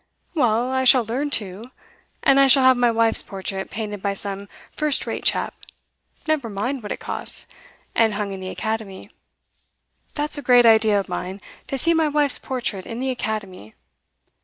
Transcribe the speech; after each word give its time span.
'Well, 0.33 0.71
I 0.71 0.83
shall 0.83 1.05
learn 1.05 1.29
to. 1.29 1.69
And 2.23 2.39
I 2.39 2.47
shall 2.47 2.63
have 2.63 2.75
my 2.75 2.89
wife's 2.89 3.21
portrait 3.21 3.69
painted 3.69 4.01
by 4.01 4.15
some 4.15 4.49
first 4.71 5.05
rate 5.05 5.23
chap, 5.25 5.53
never 6.27 6.49
mind 6.49 6.81
what 6.81 6.91
it 6.91 6.99
costs, 6.99 7.45
and 7.93 8.15
hung 8.15 8.33
in 8.33 8.39
the 8.39 8.49
Academy. 8.49 9.11
That's 10.15 10.39
a 10.39 10.41
great 10.41 10.65
idea 10.65 10.99
of 10.99 11.07
mine 11.07 11.39
to 11.67 11.77
see 11.77 11.93
my 11.93 12.07
wife's 12.07 12.39
portrait 12.39 12.87
in 12.87 12.99
the 12.99 13.11
Academy. 13.11 13.75